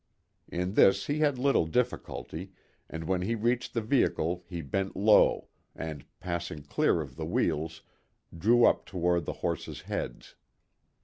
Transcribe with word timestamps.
In 0.51 0.73
this 0.73 1.05
he 1.05 1.19
had 1.19 1.37
little 1.37 1.67
difficulty, 1.67 2.53
and 2.89 3.03
when 3.03 3.21
he 3.21 3.35
reached 3.35 3.75
the 3.75 3.81
vehicle 3.83 4.43
he 4.47 4.59
bent 4.63 4.95
low, 4.95 5.49
and, 5.75 6.05
passing 6.19 6.63
clear 6.63 7.01
of 7.01 7.15
the 7.17 7.23
wheels, 7.27 7.83
drew 8.35 8.65
up 8.65 8.87
toward 8.87 9.25
the 9.25 9.33
horses' 9.45 9.81
heads. 9.81 10.33